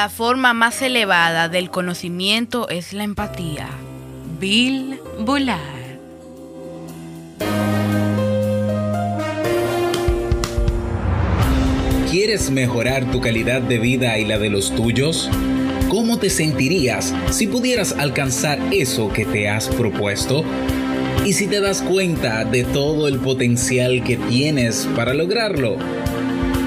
La 0.00 0.08
forma 0.08 0.54
más 0.54 0.80
elevada 0.80 1.50
del 1.50 1.68
conocimiento 1.68 2.70
es 2.70 2.94
la 2.94 3.04
empatía. 3.04 3.68
Bill 4.40 4.98
Bullard. 5.18 5.58
¿Quieres 12.10 12.50
mejorar 12.50 13.10
tu 13.10 13.20
calidad 13.20 13.60
de 13.60 13.78
vida 13.78 14.16
y 14.16 14.24
la 14.24 14.38
de 14.38 14.48
los 14.48 14.74
tuyos? 14.74 15.28
¿Cómo 15.90 16.18
te 16.18 16.30
sentirías 16.30 17.14
si 17.30 17.46
pudieras 17.46 17.92
alcanzar 17.92 18.58
eso 18.72 19.12
que 19.12 19.26
te 19.26 19.50
has 19.50 19.68
propuesto? 19.68 20.46
¿Y 21.26 21.34
si 21.34 21.46
te 21.46 21.60
das 21.60 21.82
cuenta 21.82 22.46
de 22.46 22.64
todo 22.64 23.06
el 23.06 23.18
potencial 23.18 24.02
que 24.02 24.16
tienes 24.16 24.88
para 24.96 25.12
lograrlo? 25.12 25.76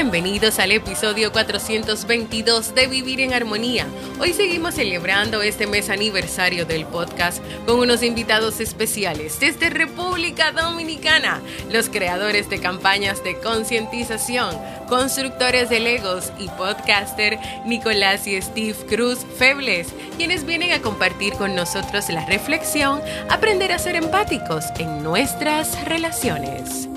Bienvenidos 0.00 0.60
al 0.60 0.70
episodio 0.70 1.32
422 1.32 2.72
de 2.72 2.86
Vivir 2.86 3.20
en 3.20 3.34
Armonía. 3.34 3.84
Hoy 4.20 4.32
seguimos 4.32 4.76
celebrando 4.76 5.42
este 5.42 5.66
mes 5.66 5.90
aniversario 5.90 6.64
del 6.64 6.86
podcast 6.86 7.42
con 7.66 7.80
unos 7.80 8.04
invitados 8.04 8.60
especiales 8.60 9.40
desde 9.40 9.70
República 9.70 10.52
Dominicana, 10.52 11.42
los 11.72 11.88
creadores 11.88 12.48
de 12.48 12.60
campañas 12.60 13.24
de 13.24 13.40
concientización, 13.40 14.56
constructores 14.88 15.68
de 15.68 15.80
Legos 15.80 16.32
y 16.38 16.46
podcaster 16.50 17.36
Nicolás 17.66 18.28
y 18.28 18.40
Steve 18.40 18.76
Cruz 18.88 19.26
Febles, 19.36 19.88
quienes 20.16 20.46
vienen 20.46 20.70
a 20.74 20.80
compartir 20.80 21.32
con 21.32 21.56
nosotros 21.56 22.08
la 22.08 22.24
reflexión, 22.24 23.02
aprender 23.28 23.72
a 23.72 23.80
ser 23.80 23.96
empáticos 23.96 24.64
en 24.78 25.02
nuestras 25.02 25.84
relaciones. 25.86 26.87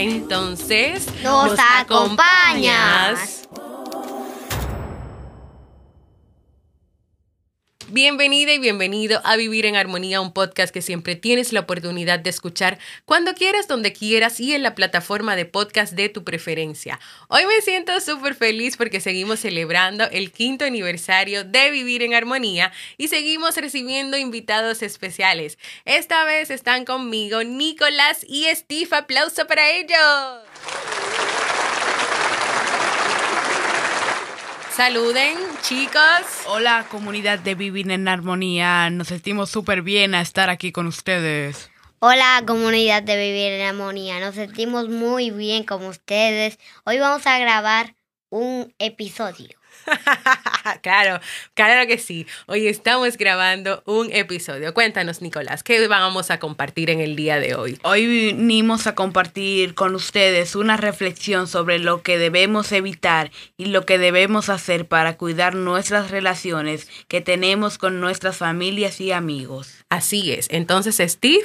Entonces, 0.00 1.06
nos, 1.22 1.58
acompañas. 1.58 3.39
Bienvenida 7.92 8.52
y 8.52 8.58
bienvenido 8.58 9.20
a 9.24 9.34
Vivir 9.34 9.66
en 9.66 9.74
Armonía, 9.74 10.20
un 10.20 10.32
podcast 10.32 10.72
que 10.72 10.80
siempre 10.80 11.16
tienes 11.16 11.52
la 11.52 11.58
oportunidad 11.58 12.20
de 12.20 12.30
escuchar 12.30 12.78
cuando 13.04 13.34
quieras, 13.34 13.66
donde 13.66 13.92
quieras 13.92 14.38
y 14.38 14.54
en 14.54 14.62
la 14.62 14.76
plataforma 14.76 15.34
de 15.34 15.44
podcast 15.44 15.94
de 15.94 16.08
tu 16.08 16.22
preferencia. 16.22 17.00
Hoy 17.26 17.46
me 17.46 17.60
siento 17.62 17.98
súper 18.00 18.36
feliz 18.36 18.76
porque 18.76 19.00
seguimos 19.00 19.40
celebrando 19.40 20.04
el 20.04 20.30
quinto 20.30 20.64
aniversario 20.64 21.42
de 21.42 21.72
Vivir 21.72 22.04
en 22.04 22.14
Armonía 22.14 22.70
y 22.96 23.08
seguimos 23.08 23.56
recibiendo 23.56 24.16
invitados 24.16 24.82
especiales. 24.82 25.58
Esta 25.84 26.24
vez 26.24 26.50
están 26.50 26.84
conmigo 26.84 27.42
Nicolás 27.42 28.24
y 28.28 28.46
Steve. 28.54 28.90
Aplauso 28.92 29.48
para 29.48 29.68
ellos. 29.68 31.29
Saluden, 34.74 35.36
chicos. 35.62 36.00
Hola, 36.46 36.86
comunidad 36.90 37.40
de 37.40 37.54
Vivir 37.54 37.90
en 37.90 38.06
Armonía. 38.06 38.88
Nos 38.90 39.08
sentimos 39.08 39.50
súper 39.50 39.82
bien 39.82 40.14
a 40.14 40.20
estar 40.20 40.48
aquí 40.48 40.72
con 40.72 40.86
ustedes. 40.86 41.70
Hola, 41.98 42.42
comunidad 42.46 43.02
de 43.02 43.16
Vivir 43.16 43.52
en 43.52 43.66
Armonía. 43.66 44.20
Nos 44.20 44.36
sentimos 44.36 44.88
muy 44.88 45.30
bien 45.30 45.64
con 45.64 45.84
ustedes. 45.84 46.58
Hoy 46.84 46.98
vamos 46.98 47.26
a 47.26 47.38
grabar 47.38 47.96
un 48.30 48.72
episodio. 48.78 49.59
claro, 50.82 51.20
claro 51.54 51.86
que 51.86 51.98
sí. 51.98 52.26
Hoy 52.46 52.68
estamos 52.68 53.16
grabando 53.16 53.82
un 53.86 54.12
episodio. 54.12 54.74
Cuéntanos, 54.74 55.22
Nicolás, 55.22 55.62
¿qué 55.62 55.86
vamos 55.88 56.30
a 56.30 56.38
compartir 56.38 56.90
en 56.90 57.00
el 57.00 57.16
día 57.16 57.40
de 57.40 57.54
hoy? 57.54 57.78
Hoy 57.82 58.06
vinimos 58.06 58.86
a 58.86 58.94
compartir 58.94 59.74
con 59.74 59.94
ustedes 59.94 60.54
una 60.54 60.76
reflexión 60.76 61.46
sobre 61.46 61.78
lo 61.78 62.02
que 62.02 62.18
debemos 62.18 62.72
evitar 62.72 63.30
y 63.56 63.66
lo 63.66 63.86
que 63.86 63.98
debemos 63.98 64.48
hacer 64.48 64.86
para 64.86 65.16
cuidar 65.16 65.54
nuestras 65.54 66.10
relaciones 66.10 66.88
que 67.08 67.20
tenemos 67.20 67.78
con 67.78 68.00
nuestras 68.00 68.36
familias 68.36 69.00
y 69.00 69.12
amigos. 69.12 69.84
Así 69.88 70.32
es. 70.32 70.46
Entonces, 70.50 70.96
Steve. 70.96 71.44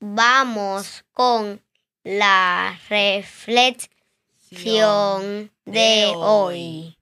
Vamos 0.00 1.04
con 1.12 1.62
la 2.04 2.78
reflexión 2.88 3.90
de 5.64 6.12
hoy. 6.14 6.95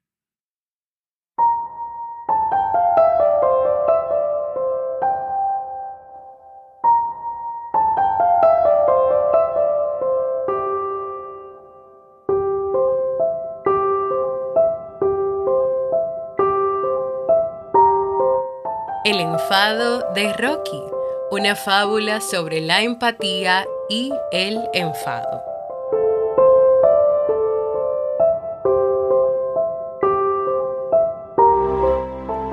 El 19.05 19.21
enfado 19.21 20.03
de 20.15 20.33
Rocky, 20.33 20.83
una 21.31 21.55
fábula 21.55 22.23
sobre 22.23 22.63
la 22.63 22.81
empatía 22.81 23.67
y 23.91 24.11
el 24.33 24.59
enfado. 24.73 25.43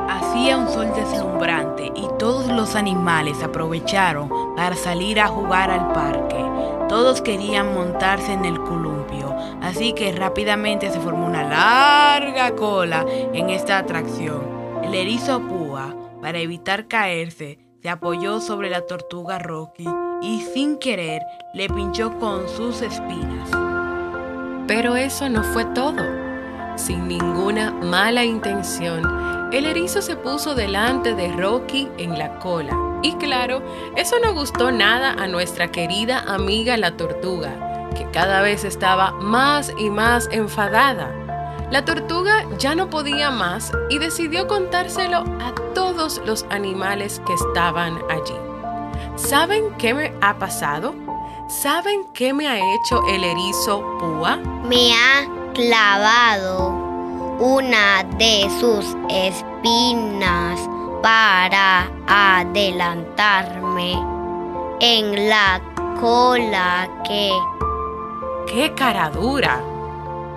Hacía 0.10 0.58
un 0.58 0.68
sol 0.68 0.92
deslumbrante 0.94 1.90
y 1.96 2.06
todos 2.20 2.48
los 2.48 2.76
animales 2.76 3.42
aprovecharon 3.42 4.30
para 4.58 4.76
salir 4.76 5.22
a 5.22 5.30
jugar 5.30 5.72
al 5.72 5.94
parque. 5.94 6.44
Todos 6.90 7.22
querían 7.22 7.74
montarse 7.74 8.34
en 8.34 8.44
el 8.44 8.62
columpio, 8.62 9.34
así 9.62 9.94
que 9.94 10.12
rápidamente 10.12 10.92
se 10.92 11.00
formó 11.00 11.28
una 11.28 11.44
larga 11.44 12.54
cola 12.58 13.06
en 13.08 13.50
esta 13.50 13.78
atracción. 13.78 14.60
El 14.84 14.96
erizo 14.96 15.48
para 16.22 16.40
evitar 16.40 16.88
caerse, 16.88 17.60
se 17.82 17.90
apoyó 17.90 18.40
sobre 18.42 18.70
la 18.70 18.82
tortuga 18.82 19.40
Rocky 19.40 19.88
y 20.22 20.42
sin 20.54 20.78
querer 20.78 21.24
le 21.54 21.68
pinchó 21.68 22.18
con 22.20 22.48
sus 22.48 22.82
espinas. 22.82 23.50
Pero 24.68 24.96
eso 24.96 25.28
no 25.30 25.44
fue 25.44 25.66
todo. 25.66 26.04
Sin 26.78 27.08
ninguna 27.08 27.72
mala 27.72 28.24
intención, 28.24 29.50
el 29.52 29.66
erizo 29.66 30.02
se 30.02 30.16
puso 30.16 30.56
delante 30.56 31.14
de 31.16 31.34
Rocky 31.34 31.90
en 31.98 32.18
la 32.18 32.40
cola. 32.40 32.78
Y 33.04 33.16
claro, 33.16 33.64
eso 33.96 34.16
no 34.24 34.34
gustó 34.34 34.72
nada 34.72 35.12
a 35.14 35.28
nuestra 35.28 35.72
querida 35.72 36.20
amiga 36.20 36.78
la 36.78 36.96
tortuga, 36.96 37.90
que 37.96 38.10
cada 38.12 38.42
vez 38.42 38.64
estaba 38.64 39.12
más 39.12 39.74
y 39.78 39.90
más 39.90 40.30
enfadada. 40.32 41.21
La 41.72 41.86
tortuga 41.86 42.46
ya 42.58 42.76
no 42.76 42.90
podía 42.90 43.32
más 43.32 43.72
y 43.90 43.98
decidió 43.98 44.46
contárselo 44.46 45.20
a 45.40 45.56
todos 45.74 46.22
los 46.26 46.46
animales 46.50 47.22
que 47.26 47.34
estaban 47.34 47.98
allí. 48.10 48.36
¿Saben 49.16 49.74
qué 49.78 49.94
me 49.94 50.14
ha 50.20 50.38
pasado? 50.38 50.94
¿Saben 51.48 52.04
qué 52.14 52.34
me 52.34 52.50
ha 52.50 52.58
hecho 52.58 53.02
el 53.08 53.24
erizo 53.24 53.82
púa? 54.00 54.36
Me 54.68 54.94
ha 54.94 55.26
clavado 55.54 56.72
una 57.40 58.04
de 58.18 58.50
sus 58.60 58.94
espinas 59.10 60.60
para 61.02 61.90
adelantarme 62.06 63.94
en 64.82 65.30
la 65.30 65.62
cola 66.02 66.90
que... 67.08 67.32
¡Qué 68.48 68.74
cara 68.74 69.10
dura! 69.10 69.71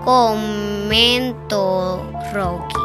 Comento 0.05 2.03
Rocky. 2.35 2.77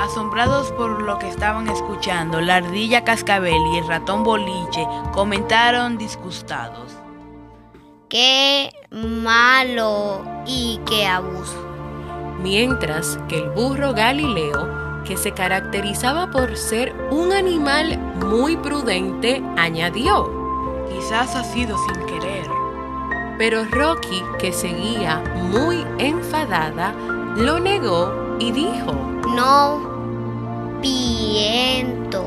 Asombrados 0.00 0.72
por 0.72 1.02
lo 1.02 1.20
que 1.20 1.28
estaban 1.28 1.68
escuchando, 1.68 2.40
la 2.40 2.56
ardilla 2.56 3.04
cascabel 3.04 3.62
y 3.72 3.78
el 3.78 3.86
ratón 3.86 4.24
boliche 4.24 4.84
comentaron 5.12 5.98
disgustados. 5.98 6.96
Qué 8.08 8.72
malo 8.90 10.24
y 10.46 10.80
qué 10.84 11.06
abuso. 11.06 11.64
Mientras 12.42 13.16
que 13.28 13.38
el 13.38 13.50
burro 13.50 13.94
Galileo, 13.94 15.04
que 15.04 15.16
se 15.16 15.30
caracterizaba 15.30 16.32
por 16.32 16.56
ser 16.56 16.92
un 17.12 17.32
animal 17.32 17.98
muy 18.26 18.56
prudente, 18.56 19.40
añadió. 19.56 20.28
Quizás 20.88 21.36
ha 21.36 21.44
sido 21.44 21.78
sin 21.78 22.04
querer. 22.06 22.39
Pero 23.40 23.64
Rocky, 23.64 24.22
que 24.38 24.52
seguía 24.52 25.22
muy 25.34 25.82
enfadada, 25.96 26.92
lo 27.38 27.58
negó 27.58 28.36
y 28.38 28.52
dijo, 28.52 28.92
No 29.34 30.78
piento. 30.82 32.22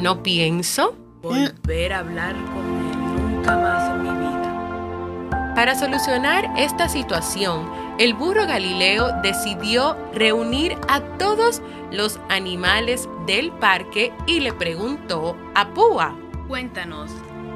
¿no 0.00 0.22
pienso? 0.22 0.94
Volver 1.20 1.92
a 1.92 1.98
hablar 1.98 2.36
con 2.36 2.64
él 2.64 3.16
nunca 3.16 3.56
más 3.56 3.90
en 3.90 4.02
mi 4.04 4.08
vida. 4.08 5.52
Para 5.56 5.74
solucionar 5.74 6.48
esta 6.56 6.88
situación, 6.88 7.68
el 7.98 8.14
burro 8.14 8.46
Galileo 8.46 9.08
decidió 9.24 9.96
reunir 10.14 10.78
a 10.88 11.00
todos 11.18 11.60
los 11.90 12.20
animales 12.28 13.08
del 13.26 13.50
parque 13.50 14.12
y 14.28 14.38
le 14.38 14.52
preguntó 14.52 15.36
a 15.56 15.70
Púa. 15.70 16.14
Cuéntanos, 16.46 17.10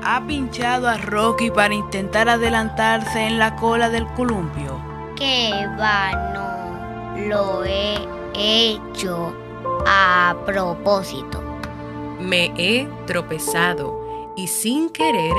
¿ha 0.04 0.24
pinchado 0.26 0.88
a 0.88 0.98
Rocky 0.98 1.50
para 1.50 1.74
intentar 1.74 2.28
adelantarse 2.28 3.26
en 3.26 3.38
la 3.38 3.56
cola 3.56 3.88
del 3.88 4.06
columpio? 4.08 4.78
Que 5.16 5.66
va, 5.80 6.12
no 6.34 7.28
lo 7.28 7.64
he 7.64 7.96
hecho 8.34 9.34
a 9.86 10.36
propósito. 10.44 11.42
Me 12.20 12.52
he 12.56 12.88
tropezado 13.06 14.32
y 14.36 14.46
sin 14.48 14.90
querer 14.90 15.34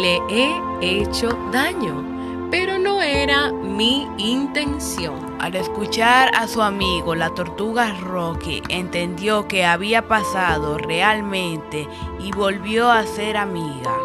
le 0.00 0.20
he 0.28 0.60
hecho 0.80 1.28
daño, 1.52 2.48
pero 2.50 2.78
no 2.78 3.02
era 3.02 3.52
mi 3.52 4.08
intención. 4.18 5.30
Al 5.40 5.56
escuchar 5.56 6.30
a 6.34 6.46
su 6.46 6.60
amigo, 6.60 7.14
la 7.14 7.30
tortuga 7.30 7.94
Rocky, 8.00 8.62
entendió 8.68 9.48
que 9.48 9.64
había 9.64 10.06
pasado 10.06 10.76
realmente 10.76 11.88
y 12.18 12.30
volvió 12.32 12.90
a 12.90 13.06
ser 13.06 13.36
amiga. 13.36 13.99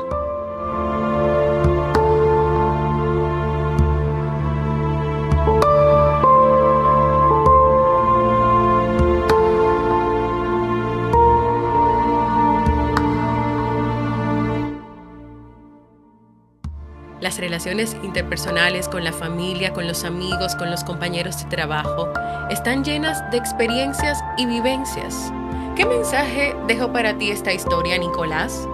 Las 17.25 17.39
relaciones 17.39 17.97
interpersonales 18.03 18.87
con 18.87 19.03
la 19.03 19.11
familia, 19.11 19.73
con 19.73 19.87
los 19.87 20.03
amigos, 20.03 20.53
con 20.53 20.69
los 20.69 20.83
compañeros 20.83 21.39
de 21.39 21.45
trabajo 21.45 22.07
están 22.51 22.83
llenas 22.83 23.19
de 23.31 23.37
experiencias 23.37 24.23
y 24.37 24.45
vivencias. 24.45 25.33
¿Qué 25.75 25.87
mensaje 25.87 26.55
dejó 26.67 26.93
para 26.93 27.17
ti 27.17 27.31
esta 27.31 27.51
historia, 27.51 27.97
Nicolás? 27.97 28.67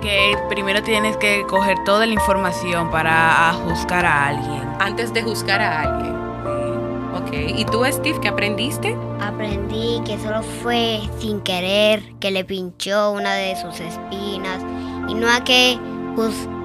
Que 0.00 0.38
primero 0.48 0.82
tienes 0.82 1.18
que 1.18 1.44
coger 1.50 1.76
toda 1.84 2.06
la 2.06 2.14
información 2.14 2.90
para 2.90 3.52
juzgar 3.52 4.06
a 4.06 4.28
alguien. 4.28 4.62
Antes 4.78 5.12
de 5.12 5.22
juzgar 5.22 5.60
a 5.60 5.82
alguien. 5.82 6.14
Ok, 7.14 7.58
¿y 7.58 7.66
tú, 7.66 7.84
Steve, 7.84 8.18
qué 8.22 8.28
aprendiste? 8.28 8.96
Aprendí 9.20 10.00
que 10.06 10.16
solo 10.16 10.42
fue 10.62 11.02
sin 11.18 11.42
querer 11.42 12.02
que 12.20 12.30
le 12.30 12.46
pinchó 12.46 13.12
una 13.12 13.34
de 13.34 13.54
sus 13.56 13.78
espinas 13.80 14.62
y 15.10 15.14
no 15.14 15.28
hay 15.28 15.42
que 15.42 15.78
juzgar 16.16 16.57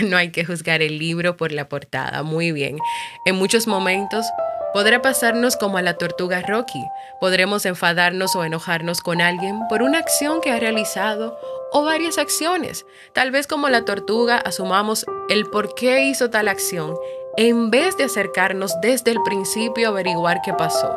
No 0.08 0.16
hay 0.16 0.30
que 0.30 0.44
juzgar 0.44 0.82
el 0.82 0.98
libro 0.98 1.36
por 1.36 1.52
la 1.52 1.68
portada. 1.68 2.22
Muy 2.22 2.52
bien. 2.52 2.78
En 3.26 3.36
muchos 3.36 3.66
momentos 3.66 4.26
podrá 4.72 5.02
pasarnos 5.02 5.56
como 5.56 5.76
a 5.78 5.82
la 5.82 5.94
tortuga 5.94 6.42
Rocky. 6.42 6.82
Podremos 7.20 7.66
enfadarnos 7.66 8.34
o 8.34 8.44
enojarnos 8.44 9.02
con 9.02 9.20
alguien 9.20 9.60
por 9.68 9.82
una 9.82 9.98
acción 9.98 10.40
que 10.40 10.50
ha 10.50 10.58
realizado 10.58 11.38
o 11.70 11.84
varias 11.84 12.18
acciones. 12.18 12.86
Tal 13.12 13.30
vez 13.30 13.46
como 13.46 13.68
la 13.68 13.84
tortuga 13.84 14.36
asumamos 14.38 15.04
el 15.28 15.44
por 15.44 15.74
qué 15.74 16.04
hizo 16.04 16.30
tal 16.30 16.48
acción 16.48 16.96
en 17.36 17.70
vez 17.70 17.96
de 17.96 18.04
acercarnos 18.04 18.80
desde 18.80 19.10
el 19.10 19.22
principio 19.22 19.88
a 19.88 19.90
averiguar 19.90 20.40
qué 20.44 20.52
pasó. 20.52 20.94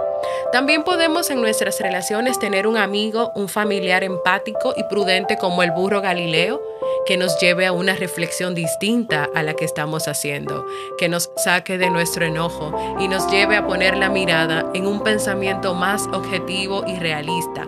También 0.51 0.83
podemos 0.83 1.29
en 1.29 1.41
nuestras 1.41 1.79
relaciones 1.79 2.39
tener 2.39 2.67
un 2.67 2.77
amigo, 2.77 3.31
un 3.35 3.49
familiar 3.49 4.03
empático 4.03 4.73
y 4.75 4.83
prudente 4.83 5.37
como 5.37 5.63
el 5.63 5.71
burro 5.71 6.01
Galileo, 6.01 6.61
que 7.05 7.17
nos 7.17 7.39
lleve 7.39 7.65
a 7.65 7.71
una 7.71 7.95
reflexión 7.95 8.55
distinta 8.55 9.27
a 9.33 9.43
la 9.43 9.53
que 9.53 9.65
estamos 9.65 10.07
haciendo, 10.07 10.65
que 10.97 11.09
nos 11.09 11.31
saque 11.37 11.77
de 11.77 11.89
nuestro 11.89 12.25
enojo 12.25 12.97
y 12.99 13.07
nos 13.07 13.29
lleve 13.29 13.55
a 13.55 13.65
poner 13.65 13.97
la 13.97 14.09
mirada 14.09 14.65
en 14.73 14.87
un 14.87 15.03
pensamiento 15.03 15.73
más 15.73 16.07
objetivo 16.07 16.83
y 16.87 16.97
realista. 16.97 17.67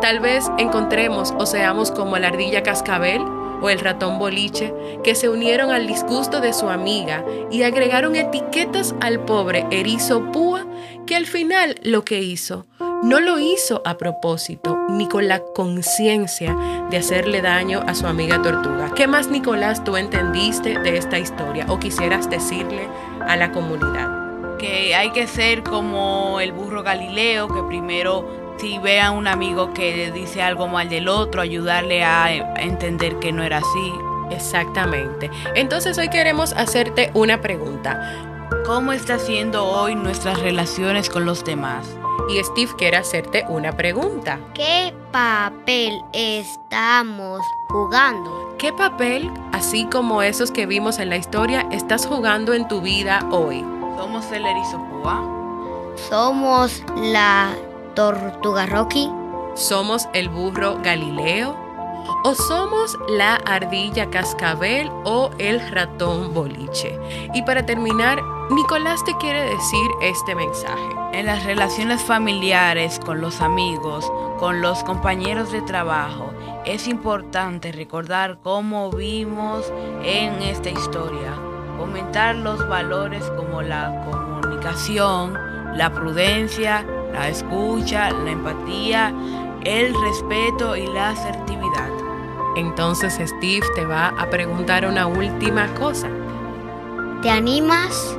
Tal 0.00 0.20
vez 0.20 0.44
encontremos 0.58 1.34
o 1.38 1.46
seamos 1.46 1.90
como 1.90 2.18
la 2.18 2.28
ardilla 2.28 2.62
cascabel 2.62 3.20
o 3.60 3.70
el 3.70 3.80
ratón 3.80 4.18
boliche, 4.18 4.74
que 5.02 5.14
se 5.14 5.28
unieron 5.28 5.70
al 5.70 5.86
disgusto 5.86 6.40
de 6.40 6.52
su 6.52 6.68
amiga 6.68 7.24
y 7.50 7.62
agregaron 7.62 8.16
etiquetas 8.16 8.94
al 9.00 9.24
pobre 9.24 9.66
erizo 9.70 10.30
púa, 10.32 10.66
que 11.06 11.16
al 11.16 11.26
final 11.26 11.76
lo 11.82 12.04
que 12.04 12.20
hizo 12.20 12.66
no 13.02 13.20
lo 13.20 13.38
hizo 13.38 13.80
a 13.84 13.96
propósito, 13.96 14.76
ni 14.88 15.08
con 15.08 15.28
la 15.28 15.40
conciencia 15.54 16.56
de 16.90 16.96
hacerle 16.96 17.42
daño 17.42 17.80
a 17.86 17.94
su 17.94 18.06
amiga 18.06 18.42
tortuga. 18.42 18.92
¿Qué 18.94 19.06
más, 19.06 19.28
Nicolás, 19.28 19.84
tú 19.84 19.96
entendiste 19.96 20.78
de 20.80 20.96
esta 20.96 21.18
historia 21.18 21.66
o 21.68 21.78
quisieras 21.78 22.28
decirle 22.28 22.88
a 23.20 23.36
la 23.36 23.52
comunidad? 23.52 24.56
Que 24.58 24.96
hay 24.96 25.12
que 25.12 25.28
ser 25.28 25.62
como 25.62 26.40
el 26.40 26.50
burro 26.50 26.82
Galileo, 26.82 27.46
que 27.46 27.62
primero 27.62 28.47
si 28.58 28.78
ve 28.78 29.00
a 29.00 29.10
un 29.10 29.26
amigo 29.26 29.72
que 29.72 30.10
dice 30.10 30.42
algo 30.42 30.68
mal 30.68 30.88
del 30.88 31.08
otro, 31.08 31.40
ayudarle 31.40 32.04
a 32.04 32.32
entender 32.56 33.18
que 33.18 33.32
no 33.32 33.42
era 33.42 33.58
así. 33.58 33.92
Exactamente. 34.30 35.30
Entonces 35.54 35.96
hoy 35.98 36.08
queremos 36.08 36.52
hacerte 36.52 37.10
una 37.14 37.40
pregunta. 37.40 38.24
¿Cómo 38.66 38.92
está 38.92 39.18
siendo 39.18 39.64
hoy 39.64 39.94
nuestras 39.94 40.40
relaciones 40.40 41.08
con 41.08 41.24
los 41.24 41.44
demás? 41.44 41.86
Y 42.28 42.42
Steve 42.44 42.72
quiere 42.76 42.98
hacerte 42.98 43.46
una 43.48 43.76
pregunta. 43.76 44.38
¿Qué 44.54 44.92
papel 45.12 46.02
estamos 46.12 47.40
jugando? 47.68 48.54
¿Qué 48.58 48.72
papel, 48.72 49.30
así 49.52 49.86
como 49.86 50.20
esos 50.20 50.50
que 50.50 50.66
vimos 50.66 50.98
en 50.98 51.08
la 51.08 51.16
historia, 51.16 51.66
estás 51.70 52.06
jugando 52.06 52.52
en 52.52 52.68
tu 52.68 52.80
vida 52.82 53.26
hoy? 53.30 53.60
¿Somos 53.96 54.30
el 54.32 54.44
erizo 54.44 54.84
púa? 54.90 55.22
¿Somos 56.08 56.82
la 56.96 57.54
tortuga 57.98 58.64
Rocky? 58.66 59.10
¿Somos 59.54 60.08
el 60.12 60.28
burro 60.28 60.78
Galileo? 60.84 61.56
¿O 62.22 62.32
somos 62.32 62.96
la 63.08 63.34
ardilla 63.34 64.08
cascabel 64.08 64.88
o 65.04 65.30
el 65.38 65.58
ratón 65.72 66.32
boliche? 66.32 66.96
Y 67.34 67.42
para 67.42 67.66
terminar, 67.66 68.22
Nicolás 68.50 69.04
te 69.04 69.16
quiere 69.16 69.42
decir 69.42 69.90
este 70.00 70.36
mensaje. 70.36 70.94
En 71.12 71.26
las 71.26 71.44
relaciones 71.44 72.00
familiares, 72.00 73.00
con 73.04 73.20
los 73.20 73.40
amigos, 73.40 74.08
con 74.38 74.60
los 74.60 74.84
compañeros 74.84 75.50
de 75.50 75.62
trabajo, 75.62 76.30
es 76.64 76.86
importante 76.86 77.72
recordar 77.72 78.38
cómo 78.44 78.92
vimos 78.92 79.72
en 80.04 80.40
esta 80.40 80.70
historia, 80.70 81.34
comentar 81.76 82.36
los 82.36 82.64
valores 82.68 83.24
como 83.36 83.60
la 83.60 84.04
comunicación, 84.08 85.36
la 85.76 85.92
prudencia, 85.92 86.86
la 87.12 87.28
escucha, 87.28 88.10
la 88.10 88.30
empatía, 88.30 89.12
el 89.64 89.94
respeto 90.02 90.76
y 90.76 90.86
la 90.86 91.10
asertividad. 91.10 91.90
Entonces 92.56 93.14
Steve 93.14 93.66
te 93.74 93.84
va 93.84 94.08
a 94.08 94.28
preguntar 94.30 94.86
una 94.86 95.06
última 95.06 95.72
cosa. 95.74 96.08
¿Te 97.22 97.30
animas? 97.30 98.18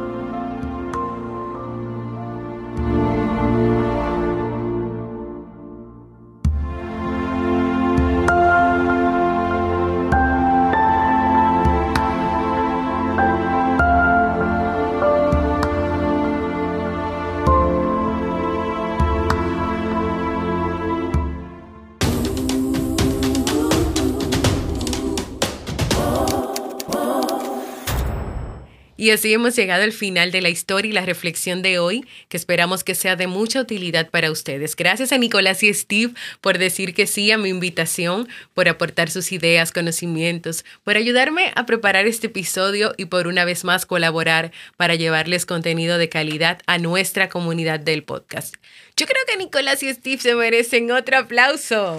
Y 29.09 29.11
así 29.11 29.33
hemos 29.33 29.55
llegado 29.55 29.81
al 29.81 29.91
final 29.91 30.31
de 30.31 30.39
la 30.39 30.49
historia 30.49 30.91
y 30.91 30.93
la 30.93 31.03
reflexión 31.03 31.63
de 31.63 31.79
hoy, 31.79 32.05
que 32.27 32.37
esperamos 32.37 32.83
que 32.83 32.93
sea 32.93 33.15
de 33.15 33.25
mucha 33.25 33.59
utilidad 33.59 34.11
para 34.11 34.29
ustedes. 34.29 34.75
Gracias 34.75 35.11
a 35.11 35.17
Nicolás 35.17 35.63
y 35.63 35.73
Steve 35.73 36.13
por 36.41 36.59
decir 36.59 36.93
que 36.93 37.07
sí 37.07 37.31
a 37.31 37.39
mi 37.39 37.49
invitación, 37.49 38.29
por 38.53 38.69
aportar 38.69 39.09
sus 39.09 39.31
ideas, 39.31 39.71
conocimientos, 39.71 40.63
por 40.83 40.95
ayudarme 40.95 41.51
a 41.55 41.65
preparar 41.65 42.05
este 42.05 42.27
episodio 42.27 42.93
y 42.97 43.05
por 43.05 43.25
una 43.25 43.45
vez 43.45 43.63
más 43.63 43.87
colaborar 43.87 44.51
para 44.77 44.93
llevarles 44.93 45.47
contenido 45.47 45.97
de 45.97 46.07
calidad 46.07 46.61
a 46.67 46.77
nuestra 46.77 47.29
comunidad 47.29 47.79
del 47.79 48.03
podcast. 48.03 48.57
Yo 48.95 49.07
creo 49.07 49.25
que 49.25 49.37
Nicolás 49.37 49.81
y 49.81 49.91
Steve 49.91 50.21
se 50.21 50.35
merecen 50.35 50.91
otro 50.91 51.17
aplauso. 51.17 51.97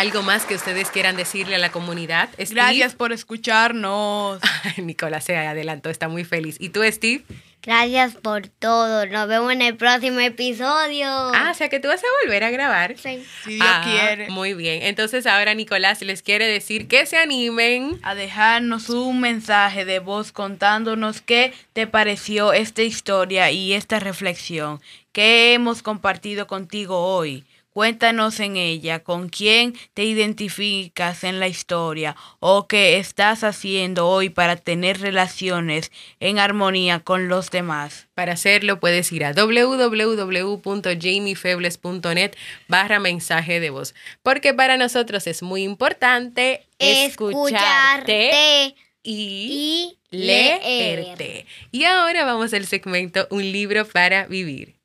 ¿Algo 0.00 0.22
más 0.22 0.46
que 0.46 0.54
ustedes 0.54 0.88
quieran 0.90 1.14
decirle 1.14 1.56
a 1.56 1.58
la 1.58 1.70
comunidad? 1.70 2.30
Steve? 2.32 2.54
Gracias 2.54 2.94
por 2.94 3.12
escucharnos. 3.12 4.40
Nicolás 4.78 5.24
se 5.24 5.36
adelantó, 5.36 5.90
está 5.90 6.08
muy 6.08 6.24
feliz. 6.24 6.56
¿Y 6.58 6.70
tú, 6.70 6.80
Steve? 6.90 7.22
Gracias 7.62 8.14
por 8.14 8.46
todo. 8.48 9.04
Nos 9.04 9.28
vemos 9.28 9.52
en 9.52 9.60
el 9.60 9.76
próximo 9.76 10.18
episodio. 10.20 11.06
Ah, 11.06 11.50
o 11.50 11.54
sea 11.54 11.68
que 11.68 11.80
tú 11.80 11.88
vas 11.88 12.00
a 12.02 12.06
volver 12.24 12.44
a 12.44 12.50
grabar. 12.50 12.96
Sí. 12.96 13.22
Si 13.44 13.56
Dios 13.56 13.66
Ah, 13.68 13.82
quiere. 13.84 14.30
Muy 14.30 14.54
bien. 14.54 14.82
Entonces 14.84 15.26
ahora 15.26 15.52
Nicolás 15.52 16.00
les 16.00 16.22
quiere 16.22 16.46
decir 16.46 16.88
que 16.88 17.04
se 17.04 17.18
animen. 17.18 18.00
A 18.02 18.14
dejarnos 18.14 18.88
un 18.88 19.20
mensaje 19.20 19.84
de 19.84 19.98
voz 19.98 20.32
contándonos 20.32 21.20
qué 21.20 21.52
te 21.74 21.86
pareció 21.86 22.54
esta 22.54 22.80
historia 22.80 23.50
y 23.50 23.74
esta 23.74 24.00
reflexión 24.00 24.80
que 25.12 25.52
hemos 25.52 25.82
compartido 25.82 26.46
contigo 26.46 27.04
hoy. 27.04 27.44
Cuéntanos 27.72 28.40
en 28.40 28.56
ella 28.56 29.04
con 29.04 29.28
quién 29.28 29.78
te 29.94 30.02
identificas 30.02 31.22
en 31.22 31.38
la 31.38 31.46
historia 31.46 32.16
o 32.40 32.66
qué 32.66 32.98
estás 32.98 33.44
haciendo 33.44 34.08
hoy 34.08 34.28
para 34.28 34.56
tener 34.56 35.00
relaciones 35.00 35.92
en 36.18 36.40
armonía 36.40 36.98
con 36.98 37.28
los 37.28 37.52
demás. 37.52 38.08
Para 38.14 38.32
hacerlo 38.32 38.80
puedes 38.80 39.12
ir 39.12 39.24
a 39.24 39.32
www.jamiefebles.net 39.32 42.32
barra 42.66 42.98
mensaje 42.98 43.60
de 43.60 43.70
voz. 43.70 43.94
Porque 44.24 44.52
para 44.52 44.76
nosotros 44.76 45.28
es 45.28 45.40
muy 45.42 45.62
importante 45.62 46.66
escucharte 46.80 48.30
Escucharte 48.30 48.74
y, 49.04 49.96
y 50.10 50.16
leerte. 50.16 51.46
Y 51.70 51.84
ahora 51.84 52.24
vamos 52.24 52.52
al 52.52 52.66
segmento 52.66 53.28
Un 53.30 53.52
libro 53.52 53.86
para 53.86 54.26
vivir. 54.26 54.79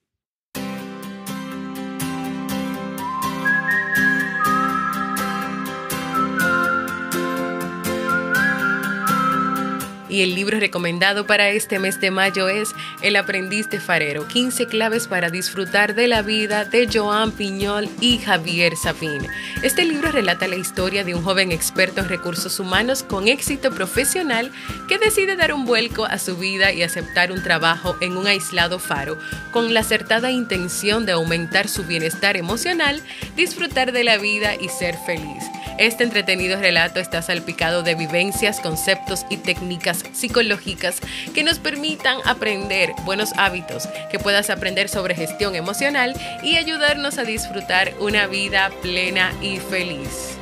Y 10.15 10.21
el 10.21 10.33
libro 10.33 10.61
recomendado 10.61 11.27
para 11.27 11.49
este 11.49 11.77
mes 11.77 11.99
de 11.99 12.09
mayo 12.09 12.47
es 12.47 12.73
El 13.01 13.17
aprendiz 13.17 13.69
de 13.69 13.81
farero, 13.81 14.25
15 14.29 14.67
claves 14.67 15.09
para 15.09 15.29
disfrutar 15.29 15.93
de 15.93 16.07
la 16.07 16.21
vida 16.21 16.63
de 16.63 16.87
Joan 16.89 17.33
Piñol 17.33 17.89
y 17.99 18.19
Javier 18.19 18.77
Safin. 18.77 19.27
Este 19.61 19.83
libro 19.83 20.13
relata 20.13 20.47
la 20.47 20.55
historia 20.55 21.03
de 21.03 21.15
un 21.15 21.21
joven 21.21 21.51
experto 21.51 21.99
en 21.99 22.07
recursos 22.07 22.61
humanos 22.61 23.03
con 23.03 23.27
éxito 23.27 23.71
profesional 23.71 24.53
que 24.87 24.99
decide 24.99 25.35
dar 25.35 25.53
un 25.53 25.65
vuelco 25.65 26.05
a 26.05 26.17
su 26.17 26.37
vida 26.37 26.71
y 26.71 26.81
aceptar 26.81 27.33
un 27.33 27.43
trabajo 27.43 27.97
en 27.99 28.15
un 28.15 28.25
aislado 28.25 28.79
faro 28.79 29.17
con 29.51 29.73
la 29.73 29.81
acertada 29.81 30.31
intención 30.31 31.05
de 31.05 31.11
aumentar 31.11 31.67
su 31.67 31.83
bienestar 31.83 32.37
emocional, 32.37 33.01
disfrutar 33.35 33.91
de 33.91 34.05
la 34.05 34.15
vida 34.15 34.55
y 34.55 34.69
ser 34.69 34.95
feliz. 35.05 35.43
Este 35.77 36.05
entretenido 36.05 36.57
relato 36.57 37.01
está 37.01 37.21
salpicado 37.21 37.83
de 37.83 37.95
vivencias, 37.95 38.61
conceptos 38.61 39.25
y 39.29 39.37
técnicas 39.37 40.05
psicológicas 40.13 41.01
que 41.33 41.43
nos 41.43 41.59
permitan 41.59 42.17
aprender 42.25 42.93
buenos 43.03 43.33
hábitos, 43.37 43.89
que 44.09 44.17
puedas 44.17 44.49
aprender 44.49 44.87
sobre 44.87 45.15
gestión 45.15 45.53
emocional 45.53 46.13
y 46.43 46.55
ayudarnos 46.55 47.17
a 47.17 47.23
disfrutar 47.23 47.93
una 47.99 48.25
vida 48.25 48.71
plena 48.81 49.33
y 49.41 49.57
feliz. 49.57 50.37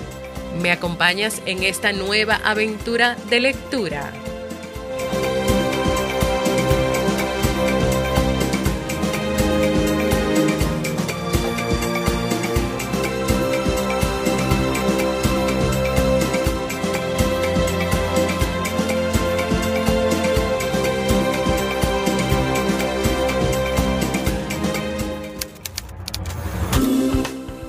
¿Me 0.61 0.71
acompañas 0.71 1.41
en 1.47 1.63
esta 1.63 1.93
nueva 1.93 2.39
aventura 2.43 3.17
de 3.29 3.39
lectura? 3.39 4.13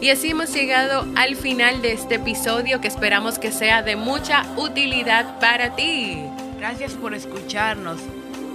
Y 0.04 0.10
así 0.10 0.28
hemos 0.28 0.52
llegado 0.52 1.06
al 1.16 1.34
final 1.34 1.80
de 1.80 1.92
este 1.92 2.16
episodio 2.16 2.78
que 2.78 2.88
esperamos 2.88 3.38
que 3.38 3.50
sea 3.50 3.80
de 3.80 3.96
mucha 3.96 4.44
utilidad 4.54 5.38
para 5.38 5.76
ti. 5.76 6.18
Gracias 6.58 6.92
por 6.92 7.14
escucharnos. 7.14 8.00